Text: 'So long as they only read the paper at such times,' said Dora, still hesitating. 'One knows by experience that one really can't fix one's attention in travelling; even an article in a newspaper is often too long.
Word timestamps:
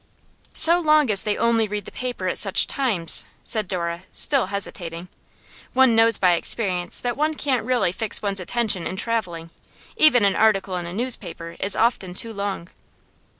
'So 0.53 0.79
long 0.79 1.11
as 1.11 1.21
they 1.21 1.37
only 1.37 1.67
read 1.67 1.85
the 1.85 1.91
paper 1.91 2.27
at 2.27 2.35
such 2.35 2.65
times,' 2.65 3.23
said 3.43 3.67
Dora, 3.67 4.01
still 4.11 4.47
hesitating. 4.47 5.09
'One 5.73 5.95
knows 5.95 6.17
by 6.17 6.31
experience 6.31 6.99
that 6.99 7.15
one 7.15 7.33
really 7.37 7.83
can't 7.93 7.99
fix 7.99 8.19
one's 8.19 8.39
attention 8.39 8.87
in 8.87 8.95
travelling; 8.95 9.51
even 9.95 10.25
an 10.25 10.35
article 10.35 10.75
in 10.75 10.87
a 10.87 10.91
newspaper 10.93 11.55
is 11.59 11.75
often 11.75 12.15
too 12.15 12.33
long. 12.33 12.69